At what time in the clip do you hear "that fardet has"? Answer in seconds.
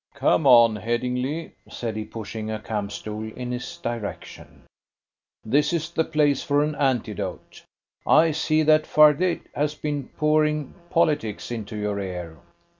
8.63-9.75